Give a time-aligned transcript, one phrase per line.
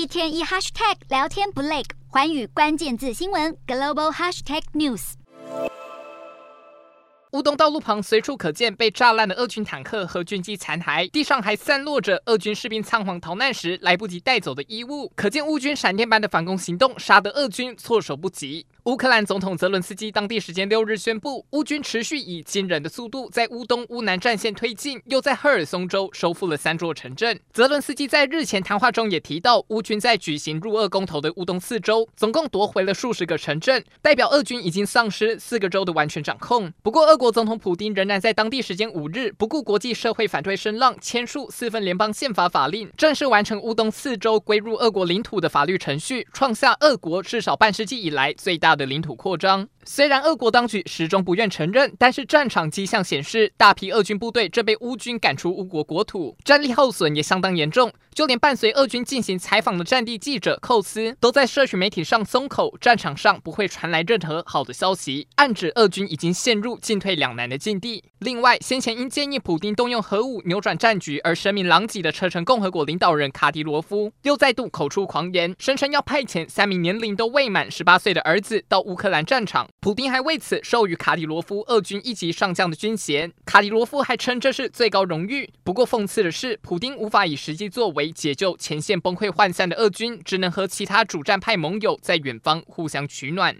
[0.00, 5.12] 一天一 hashtag 聊天不累，环宇关键字新闻 global hashtag news。
[7.32, 18.64] 乌东道路旁随处可见被炸烂的俄军坦克和军机残骸，地上还散落着俄军士兵仓皇逃难时来不及带走的衣物，可见乌军闪电般的反攻行动，杀得俄军措手不及。
[18.84, 27.38] 乌克兰总统泽伦斯基当地时间六日宣布，乌军持续以惊人的速度在乌东、乌南战线推进，又在赫尔松州收复了三座城镇。
[27.52, 36.72] 泽伦斯基在日前谈话中也提到，乌军在举行入俄公投的乌东四州，总共夺回了数十个城镇，代表俄军已经丧失四个州的完全掌控。
[36.82, 49.68] 不过，俄国总统普丁仍然在当地时间五日，不顾国际社会反对声浪，签署四份联邦宪法法令，正式完成乌东四州归入俄国领土的法律程序，创下俄国至少半世纪以来最大大的领土扩张。
[49.84, 57.92] 虽然俄国当局始终不愿承认，但是战场迹象显示，大批俄军部队正被乌军赶出乌国国土，战力耗损也相当严重。
[58.12, 68.02] 就连伴随俄军进行采访的战地记者寇斯，都在社群媒体上松口，战场上不会传来任何好的消息，暗指俄军已经陷入进退两难的境地。
[68.18, 79.68] 另外，先前因建议普丁动用核武扭转战局而声名狼藉的车臣共和国领导人卡迪罗夫，又再度口出狂言，声称要派遣三名年龄都未满十八岁的儿子到乌克兰战场。
[79.82, 85.48] 普丁还为此授予卡里罗夫俄军一级上将的军衔，卡里罗夫还称这是最高荣誉。
[85.64, 93.56] 不过讽刺的是，普丁无法以实际作为解救前线崩溃涣散的俄军，只能和其他主战派盟友在远方互相取暖。